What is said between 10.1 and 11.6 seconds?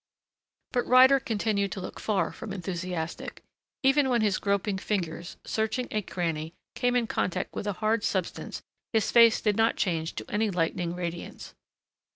to any lightning radiance.